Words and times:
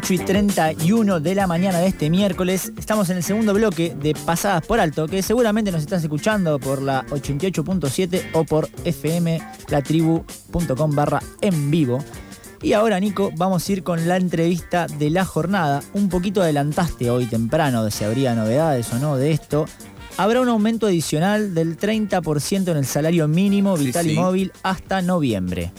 8 0.00 0.14
y 0.14 0.18
31 0.18 1.20
de 1.20 1.34
la 1.34 1.46
mañana 1.46 1.78
de 1.78 1.88
este 1.88 2.08
miércoles. 2.08 2.72
Estamos 2.78 3.10
en 3.10 3.18
el 3.18 3.22
segundo 3.22 3.52
bloque 3.52 3.94
de 3.94 4.14
Pasadas 4.14 4.66
por 4.66 4.80
Alto, 4.80 5.06
que 5.06 5.22
seguramente 5.22 5.70
nos 5.70 5.82
estás 5.82 6.02
escuchando 6.02 6.58
por 6.58 6.80
la 6.80 7.04
88.7 7.08 8.30
o 8.32 8.44
por 8.44 8.70
fmlatribu.com 8.70 10.90
barra 10.92 11.22
en 11.42 11.70
vivo. 11.70 12.02
Y 12.62 12.72
ahora, 12.72 12.98
Nico, 12.98 13.30
vamos 13.36 13.68
a 13.68 13.72
ir 13.72 13.82
con 13.82 14.08
la 14.08 14.16
entrevista 14.16 14.86
de 14.86 15.10
la 15.10 15.26
jornada. 15.26 15.82
Un 15.92 16.08
poquito 16.08 16.40
adelantaste 16.40 17.10
hoy 17.10 17.26
temprano 17.26 17.84
de 17.84 17.90
si 17.90 18.04
habría 18.04 18.34
novedades 18.34 18.90
o 18.94 18.98
no 18.98 19.18
de 19.18 19.32
esto. 19.32 19.66
Habrá 20.16 20.40
un 20.40 20.48
aumento 20.48 20.86
adicional 20.86 21.54
del 21.54 21.76
30% 21.76 22.70
en 22.70 22.76
el 22.78 22.86
salario 22.86 23.28
mínimo 23.28 23.76
vital 23.76 24.10
y 24.10 24.14
móvil 24.14 24.50
hasta 24.62 25.02
noviembre 25.02 25.74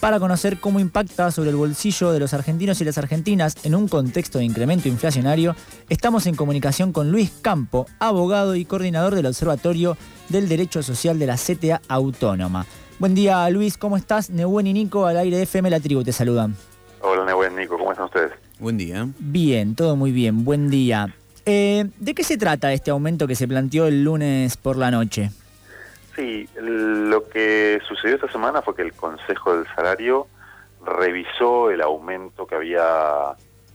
para 0.00 0.20
conocer 0.20 0.58
cómo 0.58 0.80
impacta 0.80 1.30
sobre 1.30 1.50
el 1.50 1.56
bolsillo 1.56 2.12
de 2.12 2.20
los 2.20 2.34
argentinos 2.34 2.80
y 2.80 2.84
las 2.84 2.98
argentinas 2.98 3.56
en 3.64 3.74
un 3.74 3.88
contexto 3.88 4.38
de 4.38 4.44
incremento 4.44 4.88
inflacionario, 4.88 5.56
estamos 5.88 6.26
en 6.26 6.34
comunicación 6.34 6.92
con 6.92 7.10
Luis 7.10 7.30
Campo, 7.42 7.86
abogado 7.98 8.54
y 8.56 8.64
coordinador 8.64 9.14
del 9.14 9.26
Observatorio 9.26 9.96
del 10.28 10.48
Derecho 10.48 10.82
Social 10.82 11.18
de 11.18 11.26
la 11.26 11.36
CTA 11.36 11.80
Autónoma. 11.88 12.66
Buen 12.98 13.14
día 13.14 13.48
Luis, 13.50 13.76
¿cómo 13.78 13.96
estás? 13.96 14.30
Nebuen 14.30 14.66
y 14.66 14.72
Nico 14.72 15.06
al 15.06 15.16
aire 15.16 15.36
de 15.36 15.42
FM 15.44 15.70
La 15.70 15.80
Tribu 15.80 16.02
te 16.02 16.12
saludan. 16.12 16.56
Hola 17.02 17.24
Nebuen, 17.24 17.56
Nico, 17.56 17.76
¿cómo 17.78 17.92
están 17.92 18.06
ustedes? 18.06 18.32
Buen 18.58 18.78
día. 18.78 19.08
Bien, 19.18 19.74
todo 19.74 19.96
muy 19.96 20.12
bien, 20.12 20.44
buen 20.44 20.70
día. 20.70 21.14
Eh, 21.44 21.90
¿De 21.98 22.14
qué 22.14 22.24
se 22.24 22.36
trata 22.36 22.72
este 22.72 22.90
aumento 22.90 23.26
que 23.26 23.34
se 23.34 23.46
planteó 23.46 23.86
el 23.86 24.02
lunes 24.02 24.56
por 24.56 24.76
la 24.76 24.90
noche? 24.90 25.30
Sí, 26.16 26.48
lo 26.56 27.28
que 27.28 27.78
sucedió 27.86 28.14
esta 28.14 28.32
semana 28.32 28.62
fue 28.62 28.74
que 28.74 28.80
el 28.80 28.94
Consejo 28.94 29.54
del 29.54 29.66
Salario 29.74 30.26
revisó 30.82 31.70
el 31.70 31.82
aumento 31.82 32.46
que 32.46 32.54
había 32.54 33.34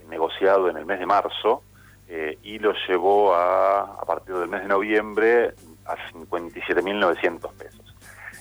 negociado 0.10 0.68
en 0.68 0.78
el 0.78 0.88
mes 0.88 1.00
de 1.00 1.06
marzo 1.06 1.62
eh, 2.08 2.40
y 2.42 2.58
lo 2.58 2.74
llevó 2.88 3.36
a, 3.36 3.82
a 3.82 4.06
partir 4.06 4.36
del 4.36 4.50
mes 4.50 4.64
de 4.64 4.70
noviembre 4.70 5.54
a 5.86 5.96
57.900 6.12 7.54
pesos. 7.54 7.96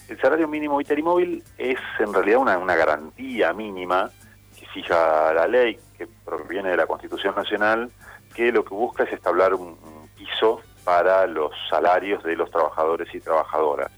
El 0.08 0.18
salario 0.18 0.48
mínimo 0.48 0.78
vital 0.78 1.02
móvil 1.02 1.44
es 1.58 1.78
en 1.98 2.14
realidad 2.14 2.38
una, 2.38 2.56
una 2.56 2.76
garantía 2.76 3.52
mínima 3.52 4.10
que 4.58 4.66
fija 4.68 5.32
la 5.34 5.46
ley, 5.46 5.78
que 5.98 6.08
proviene 6.24 6.70
de 6.70 6.78
la 6.78 6.86
Constitución 6.86 7.34
Nacional, 7.36 7.90
que 8.34 8.50
lo 8.50 8.64
que 8.64 8.74
busca 8.74 9.04
es 9.04 9.12
establecer 9.12 9.54
un 9.54 9.76
piso 10.16 10.62
para 10.84 11.26
los 11.26 11.52
salarios 11.68 12.22
de 12.22 12.36
los 12.36 12.50
trabajadores 12.50 13.14
y 13.14 13.20
trabajadoras. 13.20 13.90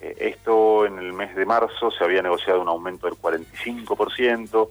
Eh, 0.00 0.16
esto 0.18 0.86
en 0.86 0.98
el 0.98 1.12
mes 1.12 1.34
de 1.36 1.44
marzo 1.44 1.90
se 1.90 2.04
había 2.04 2.22
negociado 2.22 2.60
un 2.60 2.68
aumento 2.68 3.06
del 3.06 3.16
45%, 3.16 4.70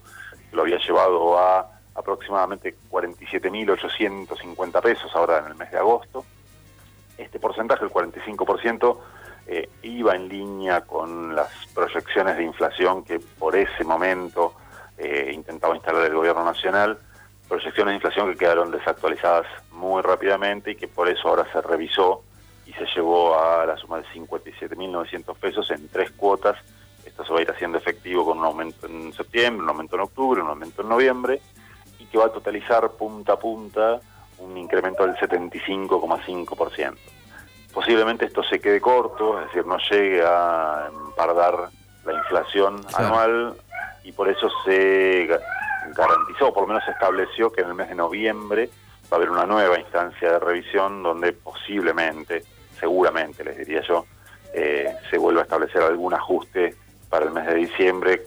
lo 0.52 0.62
había 0.62 0.78
llevado 0.80 1.38
a 1.38 1.80
aproximadamente 1.96 2.76
47.850 2.90 4.82
pesos 4.82 5.12
ahora 5.14 5.40
en 5.40 5.48
el 5.48 5.56
mes 5.56 5.72
de 5.72 5.78
agosto. 5.78 6.26
Este 7.18 7.40
porcentaje, 7.40 7.84
el 7.84 7.92
45%, 7.92 8.98
eh, 9.48 9.70
iba 9.82 10.16
en 10.16 10.30
línea 10.30 10.82
con 10.82 11.36
las 11.36 11.50
proyecciones 11.74 12.38
de 12.38 12.44
inflación 12.44 13.04
que 13.04 13.20
por 13.20 13.56
ese 13.56 13.84
momento 13.84 14.54
eh, 14.98 15.32
intentaba 15.34 15.76
instalar 15.76 16.06
el 16.06 16.14
gobierno 16.14 16.44
nacional, 16.44 17.00
proyecciones 17.50 17.92
de 17.92 17.96
inflación 17.96 18.32
que 18.32 18.38
quedaron 18.38 18.72
desactualizadas 18.72 19.48
muy 19.72 20.02
rápidamente 20.04 20.72
y 20.72 20.76
que 20.76 20.88
por 20.88 21.10
eso 21.10 21.28
ahora 21.28 21.52
se 21.52 21.60
revisó 21.62 22.22
y 22.66 22.74
se 22.74 22.86
llevó 22.96 23.38
a 23.38 23.66
la 23.66 23.76
suma 23.76 23.98
de 23.98 24.06
57.900 24.06 25.36
pesos 25.36 25.70
en 25.72 25.90
tres 25.90 26.12
cuotas. 26.12 26.58
Esto 27.04 27.26
se 27.26 27.34
va 27.34 27.40
a 27.40 27.42
ir 27.42 27.50
haciendo 27.50 27.80
efectivo 27.80 28.24
con 28.24 28.38
un 28.38 28.46
aumento 28.46 28.86
en 28.86 29.12
septiembre, 29.14 29.64
un 29.64 29.70
aumento 29.70 29.96
en 29.96 30.02
octubre, 30.04 30.42
un 30.42 30.50
aumento 30.50 30.84
en 30.84 30.90
noviembre 30.90 31.42
y 31.98 32.06
que 32.06 32.20
va 32.20 32.26
a 32.26 32.32
totalizar 32.32 32.92
punta 32.92 33.34
a 33.34 33.40
punta 33.40 34.00
un 34.38 34.56
incremento 34.56 35.06
del 35.06 35.16
75,5%. 35.16 36.96
Posiblemente 37.74 38.26
esto 38.26 38.44
se 38.44 38.60
quede 38.60 38.80
corto, 38.80 39.40
es 39.40 39.48
decir, 39.48 39.66
no 39.66 39.78
llegue 39.90 40.22
a 40.24 40.90
empardar 40.92 41.70
la 42.06 42.14
inflación 42.14 42.82
anual 42.96 43.56
y 44.04 44.12
por 44.12 44.30
eso 44.30 44.50
se 44.64 45.28
garantizó, 46.00 46.54
por 46.54 46.64
lo 46.64 46.68
menos 46.68 46.88
estableció 46.88 47.52
que 47.52 47.62
en 47.62 47.70
el 47.70 47.76
mes 47.76 47.90
de 47.90 47.96
noviembre 47.96 48.70
va 49.12 49.12
a 49.12 49.16
haber 49.16 49.30
una 49.30 49.46
nueva 49.46 49.80
instancia 49.80 50.34
de 50.34 50.40
revisión 50.40 51.04
donde 51.04 51.34
posiblemente, 51.34 52.44
seguramente 52.80 53.44
les 53.44 53.58
diría 53.58 53.82
yo, 53.82 54.06
eh, 54.54 54.96
se 55.10 55.18
vuelva 55.18 55.42
a 55.42 55.44
establecer 55.44 55.82
algún 55.82 56.14
ajuste 56.14 56.76
para 57.10 57.26
el 57.26 57.32
mes 57.32 57.46
de 57.46 57.56
diciembre 57.56 58.24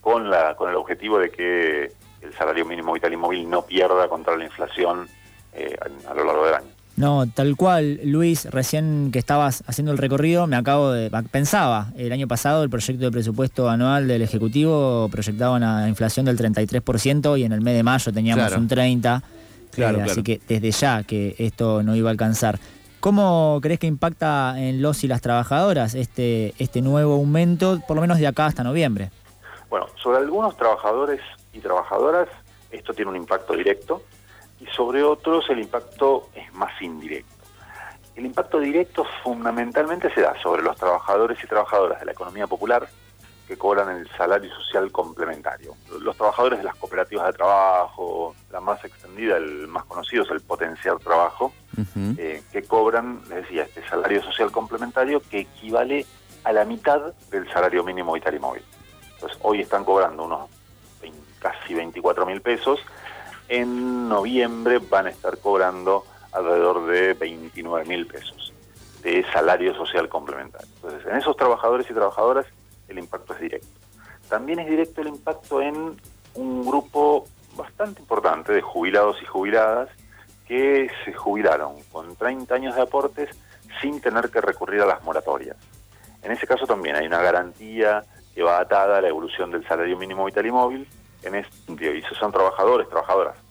con, 0.00 0.30
la, 0.30 0.54
con 0.54 0.70
el 0.70 0.76
objetivo 0.76 1.18
de 1.18 1.30
que 1.30 1.92
el 2.20 2.34
salario 2.34 2.64
mínimo 2.64 2.92
vital 2.92 3.12
y 3.12 3.16
móvil 3.16 3.48
no 3.48 3.62
pierda 3.62 4.08
contra 4.08 4.36
la 4.36 4.44
inflación 4.44 5.08
eh, 5.52 5.76
a 6.08 6.14
lo 6.14 6.24
largo 6.24 6.44
del 6.46 6.54
año. 6.54 6.79
No, 7.00 7.26
tal 7.26 7.56
cual, 7.56 7.98
Luis, 8.04 8.44
recién 8.50 9.08
que 9.10 9.18
estabas 9.18 9.64
haciendo 9.66 9.90
el 9.90 9.96
recorrido, 9.96 10.46
me 10.46 10.56
acabo 10.56 10.90
de. 10.92 11.10
Pensaba, 11.30 11.86
el 11.96 12.12
año 12.12 12.28
pasado 12.28 12.62
el 12.62 12.68
proyecto 12.68 13.06
de 13.06 13.10
presupuesto 13.10 13.70
anual 13.70 14.06
del 14.06 14.20
Ejecutivo 14.20 15.08
proyectaba 15.10 15.56
una 15.56 15.88
inflación 15.88 16.26
del 16.26 16.36
33% 16.36 17.38
y 17.40 17.44
en 17.44 17.52
el 17.52 17.62
mes 17.62 17.74
de 17.74 17.82
mayo 17.82 18.12
teníamos 18.12 18.48
Claro. 18.48 18.60
un 18.60 18.68
30%. 18.68 19.22
Claro, 19.70 19.98
eh, 19.98 20.02
Así 20.02 20.22
claro. 20.22 20.24
que 20.24 20.40
desde 20.46 20.70
ya 20.72 21.02
que 21.04 21.36
esto 21.38 21.82
no 21.82 21.96
iba 21.96 22.10
a 22.10 22.12
alcanzar. 22.12 22.58
¿Cómo 23.00 23.58
crees 23.62 23.78
que 23.80 23.86
impacta 23.86 24.56
en 24.58 24.82
los 24.82 25.02
y 25.02 25.08
las 25.08 25.22
trabajadoras 25.22 25.94
este, 25.94 26.52
este 26.58 26.82
nuevo 26.82 27.14
aumento, 27.14 27.80
por 27.88 27.94
lo 27.96 28.02
menos 28.02 28.18
de 28.18 28.26
acá 28.26 28.44
hasta 28.44 28.62
noviembre? 28.62 29.10
Bueno, 29.70 29.86
sobre 30.02 30.18
algunos 30.18 30.54
trabajadores 30.58 31.20
y 31.54 31.60
trabajadoras 31.60 32.28
esto 32.70 32.92
tiene 32.92 33.10
un 33.10 33.16
impacto 33.16 33.54
directo 33.54 34.02
y 34.60 34.66
sobre 34.66 35.02
otros 35.02 35.48
el 35.50 35.60
impacto 35.60 36.28
es 36.34 36.52
más 36.54 36.70
indirecto. 36.80 37.34
El 38.14 38.26
impacto 38.26 38.60
directo 38.60 39.06
fundamentalmente 39.22 40.12
se 40.12 40.20
da 40.20 40.34
sobre 40.42 40.62
los 40.62 40.76
trabajadores 40.76 41.42
y 41.42 41.46
trabajadoras 41.46 42.00
de 42.00 42.06
la 42.06 42.12
economía 42.12 42.46
popular 42.46 42.88
que 43.48 43.56
cobran 43.56 43.96
el 43.96 44.08
salario 44.10 44.54
social 44.54 44.92
complementario. 44.92 45.74
Los 46.00 46.16
trabajadores 46.16 46.58
de 46.58 46.64
las 46.64 46.76
cooperativas 46.76 47.26
de 47.26 47.32
trabajo, 47.32 48.34
la 48.52 48.60
más 48.60 48.84
extendida, 48.84 49.38
el 49.38 49.66
más 49.66 49.84
conocido 49.86 50.22
es 50.22 50.30
el 50.30 50.40
potenciar 50.40 50.98
trabajo, 50.98 51.52
eh, 52.16 52.42
que 52.52 52.62
cobran, 52.62 53.22
les 53.28 53.42
decía, 53.42 53.62
este 53.64 53.82
salario 53.88 54.22
social 54.22 54.52
complementario 54.52 55.20
que 55.20 55.40
equivale 55.40 56.06
a 56.44 56.52
la 56.52 56.64
mitad 56.64 57.12
del 57.30 57.50
salario 57.50 57.82
mínimo 57.82 58.12
vital 58.12 58.34
y 58.34 58.38
móvil. 58.38 58.62
Entonces, 59.14 59.38
hoy 59.42 59.62
están 59.62 59.84
cobrando 59.84 60.24
unos 60.24 60.48
20 61.02 61.18
casi 61.40 61.74
24 61.74 62.26
mil 62.26 62.40
pesos. 62.40 62.78
En 63.50 64.08
noviembre 64.08 64.78
van 64.78 65.08
a 65.08 65.10
estar 65.10 65.36
cobrando 65.38 66.04
alrededor 66.30 66.86
de 66.86 67.14
29 67.14 67.84
mil 67.84 68.06
pesos 68.06 68.52
de 69.02 69.26
salario 69.32 69.74
social 69.74 70.08
complementario. 70.08 70.68
Entonces, 70.76 71.04
en 71.04 71.16
esos 71.16 71.36
trabajadores 71.36 71.90
y 71.90 71.92
trabajadoras 71.92 72.46
el 72.86 73.00
impacto 73.00 73.34
es 73.34 73.40
directo. 73.40 73.80
También 74.28 74.60
es 74.60 74.68
directo 74.68 75.00
el 75.00 75.08
impacto 75.08 75.60
en 75.60 76.00
un 76.34 76.64
grupo 76.64 77.26
bastante 77.56 78.00
importante 78.00 78.52
de 78.52 78.62
jubilados 78.62 79.20
y 79.20 79.24
jubiladas 79.24 79.88
que 80.46 80.88
se 81.04 81.12
jubilaron 81.12 81.74
con 81.90 82.14
30 82.14 82.54
años 82.54 82.76
de 82.76 82.82
aportes 82.82 83.30
sin 83.82 84.00
tener 84.00 84.30
que 84.30 84.40
recurrir 84.40 84.80
a 84.82 84.86
las 84.86 85.02
moratorias. 85.02 85.56
En 86.22 86.30
ese 86.30 86.46
caso 86.46 86.68
también 86.68 86.94
hay 86.94 87.08
una 87.08 87.20
garantía 87.20 88.04
que 88.32 88.44
va 88.44 88.60
atada 88.60 88.98
a 88.98 89.00
la 89.00 89.08
evolución 89.08 89.50
del 89.50 89.66
salario 89.66 89.98
mínimo 89.98 90.24
vital 90.24 90.46
y 90.46 90.52
móvil. 90.52 90.88
En 91.24 91.34
este 91.34 91.98
y 91.98 92.02
son 92.14 92.32
trabajadores, 92.32 92.88
trabajadoras 92.88 93.49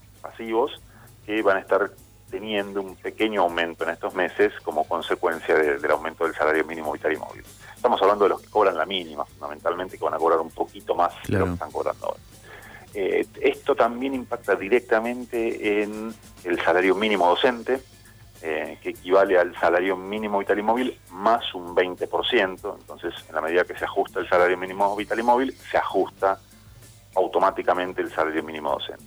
que 1.26 1.42
van 1.42 1.58
a 1.58 1.60
estar 1.60 1.92
teniendo 2.30 2.82
un 2.82 2.96
pequeño 2.96 3.42
aumento 3.42 3.84
en 3.84 3.90
estos 3.92 4.14
meses 4.14 4.54
como 4.64 4.84
consecuencia 4.88 5.56
de- 5.56 5.78
del 5.80 5.92
aumento 5.92 6.26
del 6.26 6.36
salario 6.36 6.64
mínimo 6.64 6.92
vital 6.94 7.12
y 7.14 7.18
móvil. 7.18 7.44
Estamos 7.76 8.02
hablando 8.02 8.26
de 8.26 8.30
los 8.30 8.42
que 8.42 8.50
cobran 8.50 8.78
la 8.78 8.86
mínima, 8.86 9.26
fundamentalmente, 9.26 9.98
que 9.98 10.04
van 10.04 10.14
a 10.14 10.18
cobrar 10.18 10.40
un 10.40 10.52
poquito 10.52 10.94
más 10.96 11.12
de 11.28 11.40
lo 11.40 11.46
que 11.46 11.54
están 11.54 11.72
cobrando 11.72 12.06
ahora. 12.06 12.20
Eh, 12.94 13.26
esto 13.42 13.76
también 13.76 14.14
impacta 14.14 14.56
directamente 14.56 15.82
en 15.84 16.14
el 16.44 16.62
salario 16.62 16.96
mínimo 16.96 17.28
docente, 17.28 17.80
eh, 18.42 18.78
que 18.82 18.90
equivale 18.92 19.38
al 19.38 19.54
salario 19.60 19.96
mínimo 19.98 20.40
vital 20.40 20.58
y 20.60 20.62
móvil 20.64 20.98
más 21.12 21.54
un 21.54 21.76
20%. 21.76 22.78
Entonces, 22.80 23.14
en 23.28 23.36
la 23.36 23.42
medida 23.42 23.64
que 23.66 23.76
se 23.78 23.86
ajusta 23.86 24.20
el 24.20 24.30
salario 24.30 24.58
mínimo 24.58 24.96
vital 24.96 25.20
y 25.20 25.24
móvil, 25.24 25.54
se 25.72 25.78
ajusta 25.78 26.40
automáticamente 27.16 28.02
el 28.02 28.12
salario 28.12 28.44
mínimo 28.44 28.72
docente. 28.72 29.04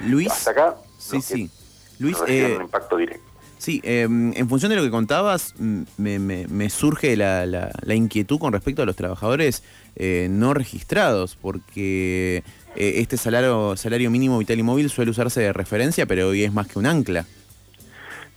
Luis. 0.00 0.30
Hasta 0.30 0.50
acá, 0.50 0.76
Sí, 0.98 1.20
sí. 1.20 1.50
Luis, 1.98 2.16
eh, 2.26 2.54
un 2.56 2.62
impacto 2.62 2.96
directo. 2.96 3.36
Sí, 3.58 3.80
em, 3.84 4.32
en 4.36 4.48
función 4.48 4.70
de 4.70 4.76
lo 4.76 4.82
que 4.82 4.90
contabas, 4.90 5.54
me, 5.58 6.70
surge 6.70 7.16
la, 7.16 7.70
inquietud 7.94 8.38
con 8.38 8.52
respecto 8.52 8.82
a 8.82 8.86
los 8.86 8.96
trabajadores 8.96 9.64
eh, 9.96 10.28
no 10.30 10.52
registrados, 10.52 11.36
porque 11.36 12.44
eh, 12.76 12.92
este 12.96 13.16
salario, 13.16 13.76
salario 13.76 14.10
mínimo 14.10 14.38
vital 14.38 14.58
y 14.58 14.62
móvil 14.62 14.90
suele 14.90 15.10
usarse 15.10 15.40
de 15.40 15.52
referencia, 15.52 16.04
pero 16.04 16.28
hoy 16.28 16.44
es 16.44 16.52
más 16.52 16.66
que 16.66 16.78
un 16.78 16.86
ancla. 16.86 17.24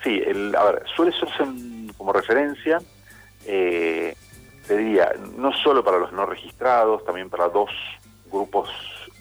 Sí, 0.04 0.22
a 0.58 0.64
ver, 0.64 0.84
suele 0.96 1.12
usarse 1.12 1.44
como 1.98 2.14
referencia, 2.14 2.82
eh, 3.46 4.16
te 4.68 4.78
diría, 4.78 5.12
no 5.38 5.52
solo 5.52 5.84
para 5.84 5.98
los 5.98 6.14
no 6.14 6.26
registrados, 6.26 7.04
también 7.04 7.30
para 7.30 7.50
dos 7.50 7.70
grupos 8.32 8.70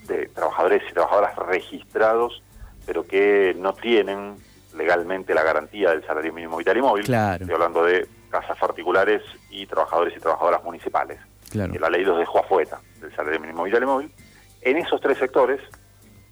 de 0.09 0.27
trabajadores 0.29 0.83
y 0.91 0.93
trabajadoras 0.93 1.37
registrados, 1.37 2.43
pero 2.87 3.07
que 3.07 3.55
no 3.59 3.75
tienen 3.75 4.37
legalmente 4.75 5.35
la 5.35 5.43
garantía 5.43 5.91
del 5.91 6.05
salario 6.05 6.33
mínimo 6.33 6.57
vital 6.57 6.77
y 6.77 6.83
móvil. 6.83 7.03
Estoy 7.03 7.55
hablando 7.55 7.85
de 7.85 8.07
casas 8.31 8.59
particulares 8.59 9.23
y 9.51 9.67
trabajadores 9.67 10.17
y 10.17 10.21
trabajadoras 10.21 10.63
municipales. 10.65 11.21
Que 11.51 11.79
la 11.79 11.89
ley 11.89 12.05
los 12.05 12.19
dejó 12.19 12.41
afuera 12.41 12.81
del 13.01 13.15
salario 13.15 13.41
mínimo 13.41 13.65
vital 13.65 13.83
y 13.83 13.87
móvil. 13.87 14.13
En 14.61 14.77
esos 14.77 15.01
tres 15.01 15.19
sectores, 15.19 15.61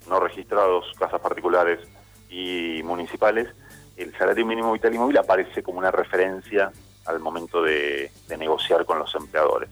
no 0.07 0.19
registrados, 0.19 0.85
casas 0.99 1.19
particulares 1.21 1.79
y 2.29 2.81
municipales, 2.83 3.47
el 3.95 4.15
salario 4.15 4.45
mínimo 4.45 4.71
vital 4.73 4.93
y 4.93 4.97
móvil 4.97 5.17
aparece 5.17 5.63
como 5.63 5.79
una 5.79 5.91
referencia 5.91 6.71
al 7.05 7.19
momento 7.19 7.63
de, 7.63 8.11
negociar 8.37 8.85
con 8.85 8.99
los 8.99 9.13
empleadores. 9.15 9.69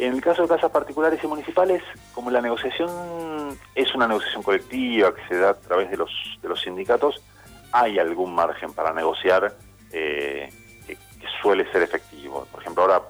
En 0.00 0.14
el 0.14 0.22
caso 0.22 0.40
de 0.40 0.48
casas 0.48 0.70
particulares 0.70 1.22
y 1.22 1.26
municipales, 1.26 1.82
como 2.14 2.30
la 2.30 2.40
negociación 2.40 3.58
es 3.74 3.94
una 3.94 4.08
negociación 4.08 4.42
colectiva 4.42 5.14
que 5.14 5.20
se 5.28 5.36
da 5.36 5.50
a 5.50 5.54
través 5.54 5.90
de 5.90 5.98
los, 5.98 6.10
de 6.40 6.48
los 6.48 6.58
sindicatos, 6.62 7.22
hay 7.70 7.98
algún 7.98 8.34
margen 8.34 8.72
para 8.72 8.94
negociar 8.94 9.54
eh, 9.92 10.50
que, 10.86 10.96
suele 11.42 11.70
ser 11.70 11.82
efectivo. 11.82 12.46
Por 12.50 12.62
ejemplo, 12.62 12.84
ahora 12.84 13.02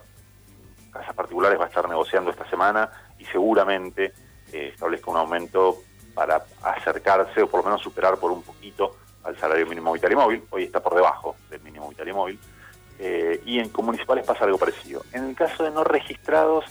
Casas 0.90 1.14
Particulares 1.14 1.60
va 1.60 1.66
a 1.66 1.68
estar 1.68 1.88
negociando 1.88 2.32
esta 2.32 2.50
semana 2.50 2.90
y 3.20 3.24
seguramente 3.26 4.12
eh, 4.52 4.70
establezca 4.74 5.12
un 5.12 5.18
aumento 5.18 5.76
para 6.12 6.44
acercarse 6.60 7.40
o 7.40 7.48
por 7.48 7.60
lo 7.60 7.66
menos 7.66 7.82
superar 7.82 8.16
por 8.16 8.32
un 8.32 8.42
poquito 8.42 8.96
al 9.22 9.38
salario 9.38 9.64
mínimo 9.64 9.92
vital 9.92 10.10
y 10.10 10.16
móvil. 10.16 10.42
Hoy 10.50 10.64
está 10.64 10.82
por 10.82 10.96
debajo 10.96 11.36
del 11.50 11.60
mínimo 11.60 11.88
vital 11.88 12.08
y 12.08 12.12
móvil. 12.12 12.40
Eh, 12.98 13.40
y 13.46 13.60
en 13.60 13.70
municipales 13.80 14.26
pasa 14.26 14.44
algo 14.44 14.58
parecido. 14.58 15.02
En 15.12 15.24
el 15.24 15.36
caso 15.36 15.62
de 15.62 15.70
no 15.70 15.84
registrados 15.84 16.66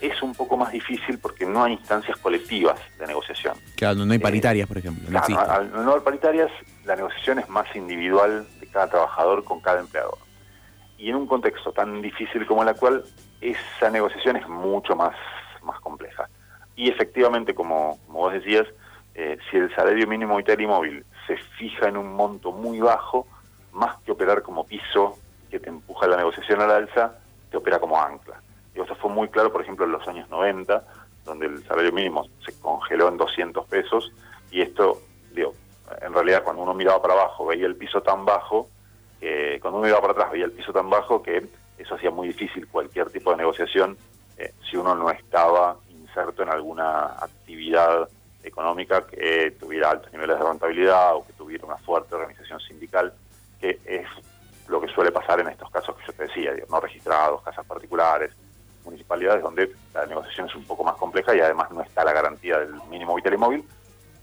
es 0.00 0.22
un 0.22 0.34
poco 0.34 0.56
más 0.56 0.72
difícil 0.72 1.18
porque 1.18 1.46
no 1.46 1.64
hay 1.64 1.74
instancias 1.74 2.16
colectivas 2.18 2.78
de 2.98 3.06
negociación. 3.06 3.56
Claro, 3.76 4.04
no 4.04 4.12
hay 4.12 4.18
paritarias, 4.18 4.68
por 4.68 4.78
ejemplo. 4.78 5.08
No 5.08 5.20
al 5.38 5.72
no 5.72 5.90
haber 5.90 6.02
paritarias, 6.02 6.50
la 6.84 6.96
negociación 6.96 7.38
es 7.38 7.48
más 7.48 7.74
individual 7.74 8.46
de 8.60 8.66
cada 8.66 8.88
trabajador 8.88 9.44
con 9.44 9.60
cada 9.60 9.80
empleador. 9.80 10.18
Y 10.98 11.10
en 11.10 11.16
un 11.16 11.26
contexto 11.26 11.72
tan 11.72 12.00
difícil 12.02 12.46
como 12.46 12.62
el 12.62 12.68
actual, 12.68 13.04
esa 13.40 13.90
negociación 13.90 14.36
es 14.36 14.48
mucho 14.48 14.96
más, 14.96 15.14
más 15.62 15.80
compleja. 15.80 16.28
Y 16.74 16.90
efectivamente, 16.90 17.54
como, 17.54 17.98
vos 18.08 18.32
decías, 18.32 18.66
eh, 19.14 19.38
si 19.50 19.56
el 19.56 19.74
salario 19.74 20.06
mínimo 20.06 20.36
vital 20.36 20.60
y 20.60 20.66
móvil 20.66 21.04
se 21.26 21.36
fija 21.58 21.88
en 21.88 21.96
un 21.96 22.12
monto 22.12 22.52
muy 22.52 22.80
bajo, 22.80 23.26
más 23.72 23.96
que 24.04 24.12
operar 24.12 24.42
como 24.42 24.64
piso 24.66 25.18
que 25.50 25.58
te 25.58 25.70
empuja 25.70 26.06
la 26.06 26.16
negociación 26.16 26.60
al 26.60 26.70
alza, 26.70 27.14
te 27.50 27.56
opera 27.56 27.78
como 27.78 28.00
ancla. 28.00 28.40
Y 28.76 28.80
eso 28.80 28.94
fue 28.96 29.10
muy 29.10 29.28
claro, 29.28 29.50
por 29.50 29.62
ejemplo, 29.62 29.86
en 29.86 29.92
los 29.92 30.06
años 30.06 30.28
90, 30.28 30.84
donde 31.24 31.46
el 31.46 31.64
salario 31.64 31.92
mínimo 31.92 32.26
se 32.44 32.58
congeló 32.60 33.08
en 33.08 33.16
200 33.16 33.66
pesos, 33.66 34.12
y 34.50 34.60
esto, 34.60 35.00
digo, 35.32 35.54
en 36.02 36.12
realidad 36.12 36.42
cuando 36.44 36.62
uno 36.62 36.74
miraba 36.74 37.00
para 37.00 37.14
abajo 37.14 37.46
veía 37.46 37.66
el 37.66 37.76
piso 37.76 38.02
tan 38.02 38.24
bajo, 38.24 38.68
que 39.20 39.58
cuando 39.60 39.78
uno 39.78 39.86
miraba 39.86 40.02
para 40.02 40.12
atrás 40.12 40.32
veía 40.32 40.44
el 40.44 40.52
piso 40.52 40.72
tan 40.72 40.90
bajo 40.90 41.22
que 41.22 41.46
eso 41.78 41.94
hacía 41.94 42.10
muy 42.10 42.28
difícil 42.28 42.68
cualquier 42.68 43.10
tipo 43.10 43.30
de 43.30 43.38
negociación 43.38 43.96
eh, 44.36 44.52
si 44.70 44.76
uno 44.76 44.94
no 44.94 45.10
estaba 45.10 45.76
inserto 45.88 46.42
en 46.42 46.50
alguna 46.50 47.14
actividad 47.18 48.08
económica 48.42 49.06
que 49.06 49.52
tuviera 49.58 49.90
altos 49.90 50.12
niveles 50.12 50.38
de 50.38 50.44
rentabilidad 50.44 51.16
o 51.16 51.26
que 51.26 51.32
tuviera 51.32 51.64
una 51.64 51.78
fuerte 51.78 52.14
organización 52.14 52.60
sindical, 52.60 53.12
que 53.60 53.80
es 53.84 54.06
lo 54.68 54.80
que 54.80 54.88
suele 54.88 55.10
pasar 55.10 55.40
en 55.40 55.48
estos 55.48 55.70
casos 55.70 55.96
que 55.96 56.06
yo 56.06 56.12
te 56.12 56.24
decía, 56.24 56.52
no 56.68 56.80
registrados, 56.80 57.42
casas 57.42 57.64
particulares, 57.66 58.32
municipalidades 58.86 59.42
donde 59.42 59.70
la 59.92 60.06
negociación 60.06 60.48
es 60.48 60.54
un 60.54 60.64
poco 60.64 60.84
más 60.84 60.96
compleja 60.96 61.36
y 61.36 61.40
además 61.40 61.70
no 61.70 61.82
está 61.82 62.04
la 62.04 62.12
garantía 62.12 62.58
del 62.58 62.70
mínimo 62.88 63.14
vital 63.14 63.34
y 63.34 63.36
móvil, 63.36 63.64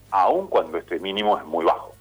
aun 0.10 0.48
cuando 0.48 0.78
este 0.78 1.00
mínimo 1.00 1.38
es 1.38 1.46
muy 1.46 1.66
bajo. 1.66 1.94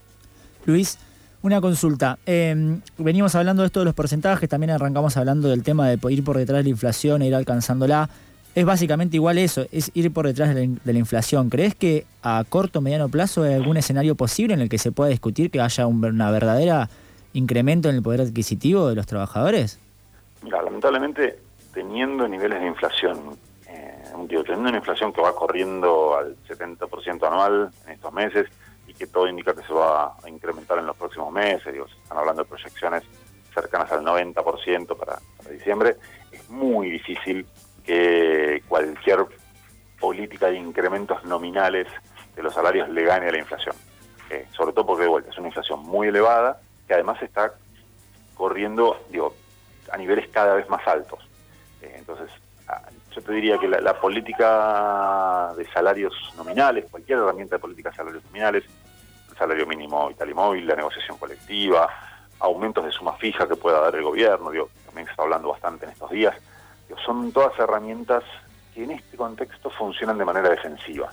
Luis, 0.65 0.99
una 1.43 1.61
consulta. 1.61 2.19
Em, 2.25 2.81
venimos 2.99 3.35
hablando 3.35 3.63
de 3.63 3.67
esto 3.67 3.81
de 3.81 3.87
los 3.87 3.95
porcentajes, 3.95 4.49
también 4.49 4.71
arrancamos 4.71 5.17
hablando 5.17 5.49
del 5.49 5.63
tema 5.63 5.89
de 5.89 5.99
ir 6.13 6.25
por 6.25 6.39
detrás 6.39 6.59
de 6.59 6.63
la 6.65 6.69
inflación 6.71 7.23
e 7.23 7.27
ir 7.27 7.35
alcanzándola. 7.35 8.09
Es 8.55 8.65
básicamente 8.65 9.17
igual 9.17 9.39
eso, 9.39 9.67
es 9.73 9.91
ir 9.95 10.13
por 10.13 10.27
detrás 10.27 10.55
de 10.55 10.71
la, 10.85 10.99
inflación. 10.99 11.49
¿Crees 11.49 11.75
que 11.75 12.07
a 12.23 12.45
corto 12.49 12.79
o 12.79 12.83
mediano 12.83 13.09
plazo 13.09 13.45
hay 13.45 13.55
algún 13.55 13.79
escenario 13.79 14.15
posible 14.15 14.55
en 14.55 14.61
el 14.61 14.69
que 14.69 14.79
se 14.79 14.93
pueda 14.93 15.11
discutir 15.11 15.51
que 15.51 15.61
haya 15.61 15.87
un 15.87 16.05
una 16.05 16.31
verdadera 16.31 16.91
incremento 17.33 17.89
en 17.89 17.97
el 17.97 18.03
poder 18.03 18.21
adquisitivo 18.21 18.89
de 18.89 18.95
los 18.95 19.07
trabajadores? 19.07 19.81
Mira, 20.43 20.63
lamentablemente, 20.63 21.39
teniendo 21.73 22.29
niveles 22.29 22.61
de 22.61 22.67
inflación 22.67 23.39
teniendo 24.45 24.69
una 24.69 24.79
inflación 24.79 25.13
que 25.13 25.21
va 25.21 25.35
corriendo 25.35 26.17
al 26.17 26.37
70% 26.47 27.27
anual 27.27 27.71
en 27.87 27.93
estos 27.93 28.13
meses 28.13 28.49
y 28.87 28.95
que 28.95 29.07
todo 29.07 29.27
indica 29.27 29.55
que 29.55 29.63
se 29.63 29.73
va 29.73 30.17
a 30.23 30.29
incrementar 30.29 30.79
en 30.79 30.87
los 30.87 30.97
próximos 30.97 31.33
meses, 31.33 31.73
digo, 31.73 31.87
se 31.89 31.97
están 31.97 32.19
hablando 32.19 32.43
de 32.43 32.49
proyecciones 32.49 33.03
cercanas 33.55 33.91
al 33.93 34.05
90% 34.05 34.97
para, 34.97 35.19
para 35.37 35.51
diciembre, 35.51 35.97
es 36.31 36.49
muy 36.49 36.91
difícil 36.91 37.47
que 37.85 38.63
cualquier 38.69 39.27
política 40.01 40.47
de 40.49 40.57
incrementos 40.57 41.23
nominales 41.25 41.87
de 42.35 42.43
los 42.43 42.55
salarios 42.55 42.89
le 42.89 43.05
gane 43.05 43.29
a 43.29 43.33
la 43.33 43.39
inflación. 43.39 43.77
Eh, 44.31 44.47
sobre 44.53 44.73
todo 44.73 44.87
porque 44.87 45.03
de 45.03 45.09
vuelta 45.09 45.31
es 45.31 45.39
una 45.39 45.49
inflación 45.49 45.81
muy 45.81 46.09
elevada 46.09 46.59
que 46.87 46.95
además 46.95 47.21
está 47.23 47.53
corriendo 48.35 48.99
digo, 49.11 49.35
a 49.91 49.97
niveles 49.99 50.29
cada 50.31 50.55
vez 50.55 50.69
más 50.71 50.87
altos. 50.87 51.32
Eh, 51.83 51.95
entonces, 51.99 52.31
yo 53.15 53.23
te 53.23 53.33
diría 53.33 53.59
que 53.59 53.69
la, 53.69 54.01
política 54.01 55.53
de 55.57 55.67
salarios 55.73 56.15
nominales, 56.37 56.87
cualquier 56.91 57.19
herramienta 57.19 57.57
de 57.57 57.61
política 57.61 57.91
de 57.91 57.97
salarios 57.97 58.25
nominales, 58.25 58.65
el 59.31 59.37
salario 59.37 59.67
mínimo 59.67 60.09
vital 60.09 60.31
y 60.31 60.35
móvil, 60.35 60.67
la 60.67 60.77
negociación 60.77 61.19
colectiva, 61.19 61.89
aumentos 62.39 62.85
de 62.85 62.93
suma 62.93 63.15
fija 63.15 63.47
que 63.47 63.57
pueda 63.57 63.81
dar 63.81 63.95
el 63.95 64.03
gobierno, 64.03 64.51
digo, 64.51 64.71
también 64.87 65.07
se 65.07 65.11
está 65.11 65.23
hablando 65.23 65.49
bastante 65.49 65.85
en 65.85 65.93
estos 65.93 66.11
días, 66.11 66.35
son 67.05 67.33
todas 67.33 67.59
herramientas 67.59 68.23
que 68.75 68.85
en 68.85 68.93
este 68.93 69.17
contexto 69.17 69.71
funcionan 69.71 70.19
de 70.19 70.25
manera 70.25 70.49
defensiva. 70.49 71.11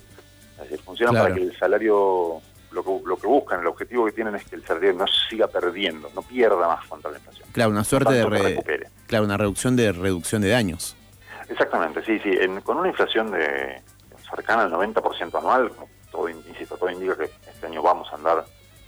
Es 0.53 0.69
decir, 0.69 0.79
funcionan 0.79 1.15
para 1.15 1.33
que 1.33 1.41
el 1.41 1.57
salario, 1.57 2.41
lo 2.71 2.83
que, 2.83 2.91
lo 3.05 3.17
que 3.17 3.27
buscan, 3.27 3.61
el 3.61 3.67
objetivo 3.67 4.05
que 4.05 4.11
tienen 4.11 4.35
es 4.35 4.43
que 4.45 4.55
el 4.55 4.65
salario 4.65 4.93
no 4.93 5.05
siga 5.07 5.47
perdiendo, 5.47 6.09
no 6.15 6.21
pierda 6.21 6.67
más 6.67 6.85
contra 6.87 7.11
la 7.11 7.17
inflación. 7.17 7.47
Claro, 7.51 7.71
una 7.71 7.83
suerte 7.83 8.13
de... 8.13 8.87
Claro, 9.07 9.25
una 9.25 9.37
reducción 9.37 9.75
de 9.75 9.91
reducción 9.91 10.41
de 10.41 10.49
daños. 10.49 10.95
Exactamente, 11.47 12.03
sí, 12.03 12.19
sí. 12.19 12.37
con 12.63 12.77
una 12.77 12.89
inflación 12.89 13.31
de 13.31 13.81
cercana 14.29 14.63
al 14.63 14.71
90% 14.71 15.39
anual, 15.39 15.71
todo, 16.11 16.29
insisto, 16.29 16.77
todo 16.77 16.89
indica 16.91 17.17
que 17.17 17.25
este 17.25 17.65
año 17.65 17.81
vamos 17.81 18.11
a 18.11 18.15
andar 18.15 18.45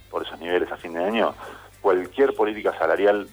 por 0.09 0.23
esos 0.23 0.39
niveles 0.39 0.71
a 0.71 0.77
fin 0.77 0.93
de 0.93 1.03
año, 1.03 1.33
cualquier 1.81 2.35
política 2.35 2.77
salarial 2.77 3.27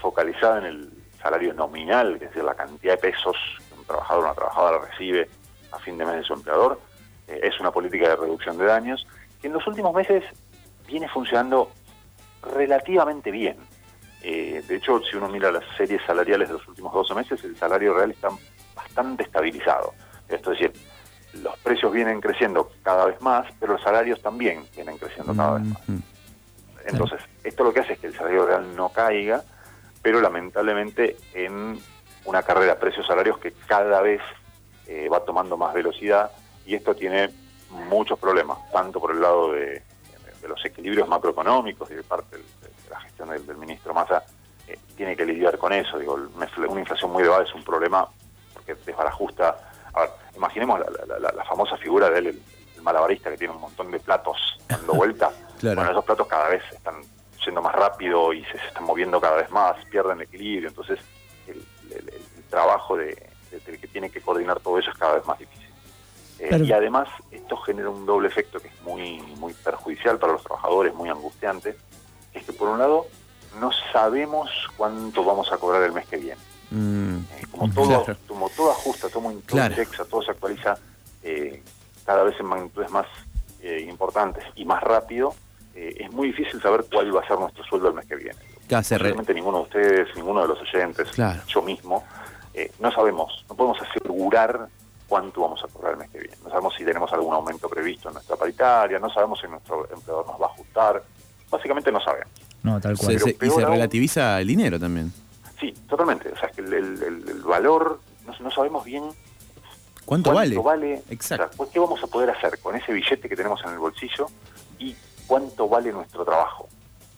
focalizada 0.00 0.58
en 0.58 0.64
el 0.64 0.90
salario 1.20 1.54
nominal, 1.54 2.14
es 2.14 2.20
decir, 2.20 2.44
la 2.44 2.54
cantidad 2.54 2.94
de 2.94 2.98
pesos 2.98 3.36
que 3.68 3.74
un 3.74 3.84
trabajador 3.84 4.22
o 4.22 4.26
una 4.26 4.34
trabajadora 4.34 4.86
recibe 4.86 5.28
a 5.72 5.78
fin 5.78 5.98
de 5.98 6.04
mes 6.04 6.16
de 6.16 6.24
su 6.24 6.34
empleador, 6.34 6.80
eh, 7.28 7.40
es 7.42 7.58
una 7.60 7.70
política 7.70 8.08
de 8.08 8.16
reducción 8.16 8.58
de 8.58 8.64
daños 8.64 9.06
que 9.42 9.48
en 9.48 9.52
los 9.52 9.66
últimos 9.66 9.92
meses 9.94 10.24
viene 10.86 11.08
funcionando 11.08 11.70
relativamente 12.54 13.30
bien. 13.30 13.56
Eh, 14.22 14.62
de 14.66 14.76
hecho, 14.76 15.00
si 15.02 15.16
uno 15.16 15.28
mira 15.28 15.50
las 15.50 15.64
series 15.76 16.00
salariales 16.06 16.48
de 16.48 16.54
los 16.54 16.68
últimos 16.68 16.94
12 16.94 17.14
meses, 17.14 17.44
el 17.44 17.56
salario 17.56 17.92
real 17.92 18.12
está 18.12 18.28
bastante 18.74 19.24
estabilizado. 19.24 19.92
Esto 20.28 20.52
es 20.52 20.60
decir, 20.60 20.80
los 21.42 21.58
precios 21.58 21.92
vienen 21.92 22.20
creciendo 22.20 22.70
cada 22.82 23.06
vez 23.06 23.20
más, 23.20 23.46
pero 23.58 23.72
los 23.74 23.82
salarios 23.82 24.22
también 24.22 24.64
vienen 24.74 24.96
creciendo 24.96 25.34
cada 25.34 25.58
vez 25.58 25.64
más. 25.64 25.82
Entonces, 26.86 27.20
esto 27.42 27.64
lo 27.64 27.72
que 27.72 27.80
hace 27.80 27.94
es 27.94 27.98
que 27.98 28.06
el 28.08 28.14
salario 28.14 28.46
real 28.46 28.76
no 28.76 28.90
caiga, 28.90 29.42
pero 30.02 30.20
lamentablemente 30.20 31.16
en 31.34 31.80
una 32.24 32.42
carrera 32.42 32.78
precios-salarios 32.78 33.38
que 33.38 33.52
cada 33.66 34.00
vez 34.02 34.20
eh, 34.86 35.08
va 35.08 35.24
tomando 35.24 35.56
más 35.56 35.74
velocidad 35.74 36.30
y 36.66 36.74
esto 36.74 36.94
tiene 36.94 37.30
muchos 37.72 38.18
problemas, 38.18 38.58
tanto 38.70 39.00
por 39.00 39.12
el 39.12 39.20
lado 39.20 39.52
de, 39.52 39.82
los 40.46 40.64
equilibrios 40.64 41.08
macroeconómicos 41.08 41.88
y 41.92 41.94
de 41.94 42.02
parte 42.02 42.36
de, 42.36 42.44
la 42.90 43.00
gestión 43.00 43.28
del, 43.28 43.56
ministro 43.56 43.94
Massa, 43.94 44.24
eh, 44.66 44.78
tiene 44.96 45.16
que 45.16 45.24
lidiar 45.24 45.56
con 45.56 45.72
eso. 45.72 45.98
Digo, 45.98 46.14
una 46.14 46.80
inflación 46.80 47.12
muy 47.12 47.22
elevada 47.22 47.44
es 47.44 47.54
un 47.54 47.62
problema 47.62 48.08
que 48.66 48.74
desbarajusta. 48.74 49.56
A 49.94 50.00
ver, 50.00 50.10
imaginemos 50.36 50.80
la, 50.80 51.44
famosa 51.44 51.76
figura 51.76 52.10
de 52.10 52.18
el, 52.18 52.42
malabarista 52.82 53.30
que 53.30 53.38
tiene 53.38 53.54
un 53.54 53.60
montón 53.60 53.90
de 53.92 54.00
platos 54.00 54.58
dando 54.68 54.94
vuelta. 54.94 55.30
Bueno, 55.62 55.88
esos 55.88 56.04
platos 56.04 56.26
cada 56.26 56.48
vez 56.48 56.60
están 56.72 56.96
yendo 57.44 57.62
más 57.62 57.72
rápido 57.72 58.32
y 58.32 58.44
se, 58.46 58.56
están 58.56 58.82
moviendo 58.82 59.20
cada 59.20 59.36
vez 59.36 59.50
más, 59.50 59.76
pierden 59.86 60.20
equilibrio, 60.20 60.68
entonces 60.68 60.98
el, 61.46 61.64
trabajo 62.50 62.96
de, 62.96 63.16
del 63.64 63.78
que 63.78 63.86
tiene 63.86 64.10
que 64.10 64.20
coordinar 64.20 64.58
todo 64.58 64.78
eso 64.78 64.90
es 64.90 64.98
cada 64.98 65.14
vez 65.14 65.24
más 65.24 65.38
difícil. 65.38 65.61
Eh, 66.42 66.64
y 66.64 66.72
además 66.72 67.08
esto 67.30 67.56
genera 67.58 67.88
un 67.88 68.04
doble 68.04 68.26
efecto 68.26 68.58
que 68.58 68.66
es 68.66 68.82
muy, 68.82 69.22
muy 69.38 69.54
perjudicial 69.54 70.18
para 70.18 70.32
los 70.32 70.42
trabajadores, 70.42 70.92
muy 70.92 71.08
angustiante, 71.08 71.76
es 72.34 72.44
que 72.44 72.52
por 72.52 72.68
un 72.68 72.80
lado 72.80 73.06
no 73.60 73.70
sabemos 73.92 74.50
cuánto 74.76 75.24
vamos 75.24 75.52
a 75.52 75.58
cobrar 75.58 75.84
el 75.84 75.92
mes 75.92 76.06
que 76.08 76.16
viene. 76.16 76.40
Mm, 76.72 77.18
eh, 77.18 77.42
como, 77.50 77.72
todo, 77.72 78.06
como 78.26 78.48
todo 78.50 78.72
ajusta, 78.72 79.08
todo, 79.08 79.30
indexa, 79.30 80.04
todo 80.04 80.22
se 80.22 80.32
actualiza 80.32 80.76
eh, 81.22 81.62
cada 82.04 82.24
vez 82.24 82.34
en 82.40 82.46
magnitudes 82.46 82.90
más 82.90 83.06
eh, 83.60 83.86
importantes 83.88 84.44
y 84.56 84.64
más 84.64 84.82
rápido, 84.82 85.34
es 85.74 86.12
muy 86.12 86.28
difícil 86.28 86.60
saber 86.60 86.84
cuál 86.92 87.16
va 87.16 87.22
a 87.22 87.26
ser 87.26 87.38
nuestro 87.38 87.64
sueldo 87.64 87.88
el 87.88 87.94
mes 87.94 88.04
que 88.04 88.16
viene. 88.16 88.38
Realmente 89.04 89.32
ninguno 89.32 89.58
de 89.58 89.62
ustedes, 89.62 90.16
ninguno 90.16 90.42
de 90.42 90.48
los 90.48 90.60
oyentes, 90.60 91.08
yo 91.46 91.62
mismo, 91.62 92.04
no 92.78 92.92
sabemos, 92.92 93.42
no 93.48 93.56
podemos 93.56 93.78
asegurar 93.80 94.68
cuánto 95.12 95.42
vamos 95.42 95.62
a 95.62 95.68
cobrar 95.68 95.92
el 95.92 95.98
mes 95.98 96.08
que 96.08 96.20
viene. 96.20 96.34
No 96.42 96.48
sabemos 96.48 96.74
si 96.74 96.86
tenemos 96.86 97.12
algún 97.12 97.34
aumento 97.34 97.68
previsto 97.68 98.08
en 98.08 98.14
nuestra 98.14 98.34
paritaria, 98.34 98.98
no 98.98 99.12
sabemos 99.12 99.38
si 99.38 99.46
nuestro 99.46 99.86
empleador 99.92 100.26
nos 100.26 100.40
va 100.40 100.46
a 100.46 100.48
ajustar. 100.48 101.02
Básicamente 101.50 101.92
no 101.92 102.00
sabemos. 102.00 102.32
No, 102.62 102.80
tal 102.80 102.96
cual. 102.96 103.20
Se, 103.20 103.36
y 103.38 103.50
se 103.50 103.66
relativiza 103.66 104.40
el 104.40 104.48
dinero 104.48 104.80
también. 104.80 105.12
Sí, 105.60 105.70
totalmente. 105.86 106.30
O 106.30 106.36
sea, 106.38 106.48
que 106.48 106.62
el, 106.62 107.42
valor, 107.44 108.00
no, 108.40 108.50
sabemos 108.50 108.86
bien 108.86 109.04
cuánto, 110.06 110.32
vale. 110.32 110.56
vale 110.56 111.02
Exacto. 111.10 111.58
Pues, 111.58 111.68
¿Qué 111.68 111.78
vamos 111.78 112.02
a 112.02 112.06
poder 112.06 112.30
hacer 112.30 112.58
con 112.60 112.74
ese 112.74 112.94
billete 112.94 113.28
que 113.28 113.36
tenemos 113.36 113.60
en 113.66 113.72
el 113.72 113.78
bolsillo 113.80 114.28
y 114.78 114.96
cuánto 115.26 115.68
vale 115.68 115.92
nuestro 115.92 116.24
trabajo? 116.24 116.70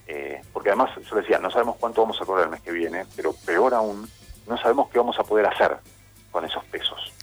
Eh, 0.08 0.42
porque 0.52 0.70
además, 0.70 0.90
yo 1.08 1.14
decía, 1.14 1.38
no 1.38 1.48
sabemos 1.48 1.76
cuánto 1.78 2.00
vamos 2.00 2.20
a 2.20 2.24
cobrar 2.24 2.46
el 2.46 2.50
mes 2.50 2.60
que 2.60 2.72
viene, 2.72 3.06
pero 3.14 3.32
peor 3.46 3.72
aún, 3.72 4.08
no 4.48 4.58
sabemos 4.58 4.88
qué 4.90 4.98
vamos 4.98 5.16
a 5.20 5.22
poder 5.22 5.46
hacer 5.46 5.78
con 6.32 6.44
esos 6.44 6.64
pesos. 6.64 7.14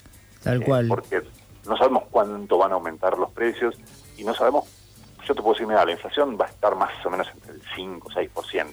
Tal 0.44 0.62
eh, 0.62 0.66
cual. 0.66 0.88
Porque 0.88 1.22
no 1.68 1.78
sabemos 1.78 2.04
cuánto 2.10 2.58
van 2.58 2.72
a 2.72 2.76
aumentar 2.76 3.18
los 3.18 3.32
precios 3.32 3.76
y 4.18 4.24
no 4.24 4.34
sabemos 4.34 4.66
yo 5.28 5.36
te 5.36 5.42
puedo 5.42 5.54
decir, 5.54 5.68
mira, 5.68 5.86
la 5.86 5.92
inflación 5.92 6.38
va 6.40 6.46
a 6.46 6.50
estar 6.50 6.76
más 6.76 6.92
o 7.06 7.10
menos 7.10 7.28
entre 7.34 7.54
el 7.54 7.62
5 7.76 8.08
o 8.08 8.12
6%. 8.12 8.68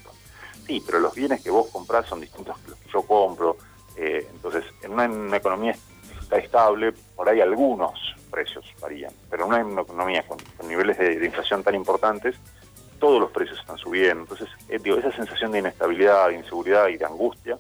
Sí, 0.66 0.82
pero 0.84 1.00
los 1.00 1.14
bienes 1.14 1.42
que 1.42 1.50
vos 1.50 1.68
comprás 1.68 2.06
son 2.06 2.20
distintos 2.20 2.58
que 2.58 2.70
los 2.70 2.78
que 2.78 2.90
yo 2.90 3.02
compro. 3.02 3.56
Eh, 3.96 4.26
entonces, 4.30 4.64
en 4.82 4.92
una, 4.92 5.36
economía 5.36 5.74
está 6.20 6.36
estable, 6.38 6.92
por 7.16 7.28
ahí 7.28 7.40
algunos 7.40 8.14
precios 8.30 8.64
varían, 8.80 9.12
pero 9.30 9.44
en 9.44 9.66
una 9.66 9.82
economía 9.82 10.24
con, 10.26 10.38
niveles 10.68 10.98
de, 10.98 11.24
inflación 11.24 11.62
tan 11.62 11.74
importantes, 11.74 12.36
todos 12.98 13.20
los 13.20 13.30
precios 13.30 13.58
están 13.58 13.78
subiendo. 13.78 14.22
Entonces, 14.22 14.48
eh, 14.68 14.78
digo, 14.82 14.98
esa 14.98 15.12
sensación 15.12 15.52
de 15.52 15.60
inestabilidad, 15.60 16.28
de 16.28 16.34
inseguridad 16.34 16.88
y 16.88 16.96
de 16.96 17.04
angustia 17.04 17.58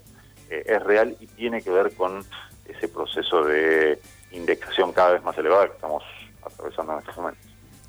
eh, 0.50 0.64
es 0.66 0.82
real 0.82 1.16
y 1.20 1.26
tiene 1.28 1.62
que 1.62 1.70
ver 1.70 1.94
con 1.94 2.24
ese 2.68 2.88
proceso 2.88 3.44
de 3.44 4.00
indexación 4.32 4.92
cada 4.92 5.12
vez 5.12 5.22
más 5.24 5.36
elevada 5.38 5.66
que 5.66 5.74
estamos 5.74 6.04
atravesando 6.44 6.92
en 6.92 6.98
estos 7.00 7.16
momentos. 7.16 7.44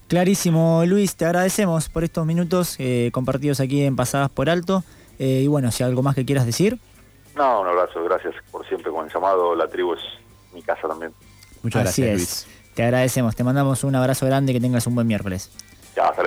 Clarísimo, 0.08 0.84
Luis, 0.88 1.16
te 1.16 1.26
agradecemos 1.26 1.88
por 1.90 2.04
estos 2.04 2.26
minutos 2.26 2.76
eh, 2.80 3.12
compartidos 3.14 3.60
aquí 3.60 3.84
en 3.84 3.96
Pasadas 3.96 4.30
por 4.30 4.50
Alto. 4.50 4.84
Eh, 5.20 5.42
y 5.44 5.48
bueno, 5.48 5.72
si 5.72 5.84
hay 5.84 5.90
algo 5.90 6.02
más 6.02 6.16
que 6.16 6.26
quieras 6.26 6.46
decir. 6.46 6.80
No, 7.36 7.62
un 7.62 7.68
abrazo, 7.68 8.04
gracias 8.04 8.34
por 8.52 8.68
siempre 8.68 8.92
con 8.92 9.06
el 9.06 9.14
llamado. 9.14 9.56
La 9.56 9.68
tribu 9.68 9.94
es 9.94 10.02
mi 10.54 10.64
casa 10.64 10.88
también. 10.88 11.14
Muchas 11.62 11.84
gracias, 11.84 12.08
Luis. 12.16 12.48
Te 12.74 12.84
agradecemos, 12.84 13.36
te 13.36 13.44
mandamos 13.44 13.84
un 13.84 13.96
abrazo 13.96 14.26
grande, 14.26 14.54
que 14.54 14.60
tengas 14.60 14.88
un 14.88 14.96
buen 14.96 15.06
miércoles. 15.06 15.52
Ya, 15.96 16.08
hasta 16.08 16.24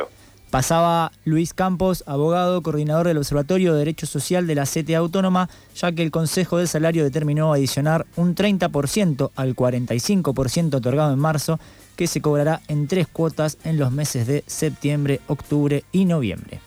Pasaba 0.52 1.12
Luis 1.24 1.54
Campos, 1.54 2.04
abogado, 2.06 2.62
coordinador 2.62 3.06
del 3.06 3.16
Observatorio 3.16 3.72
de 3.72 3.78
Derecho 3.78 4.04
Social 4.04 4.46
de 4.46 4.54
la 4.54 4.66
CTA 4.66 4.98
Autónoma, 4.98 5.48
ya 5.74 5.92
que 5.92 6.02
el 6.02 6.10
Consejo 6.10 6.58
de 6.58 6.66
Salario 6.66 7.04
determinó 7.04 7.54
adicionar 7.54 8.04
un 8.16 8.34
30% 8.34 9.30
al 9.34 9.56
45% 9.56 10.74
otorgado 10.74 11.14
en 11.14 11.18
marzo 11.18 11.58
que 11.96 12.06
se 12.06 12.20
cobrará 12.20 12.60
en 12.68 12.86
tres 12.86 13.06
cuotas 13.08 13.56
en 13.64 13.78
los 13.78 13.92
meses 13.92 14.26
de 14.26 14.44
septiembre, 14.46 15.22
octubre 15.26 15.84
y 15.90 16.04
noviembre. 16.04 16.60